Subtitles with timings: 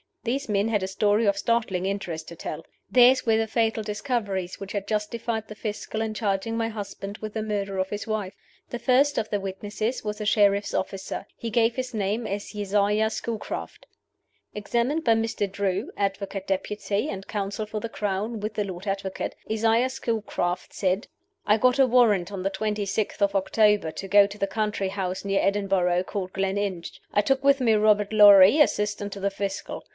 [0.23, 2.63] These men had a story of startling interest to tell.
[2.91, 7.33] Theirs were the fatal discoveries which had justified the Fiscal in charging my husband with
[7.33, 8.33] the murder of his wife.
[8.69, 11.25] The first of the witnesses was a sheriff's officer.
[11.37, 13.85] He gave his name as Isaiah Schoolcraft.
[14.53, 15.51] Examined by Mr.
[15.51, 21.07] Drew Advocate Depute, and counsel for the Crown, with the Lord Advocate Isaiah Schoolcraft said:
[21.47, 24.89] "I got a warrant on the twenty sixth of October to go to the country
[24.89, 26.99] house near Edinburgh called Gleninch.
[27.11, 29.83] I took with me Robert Lorrie, assistant to the Fiscal.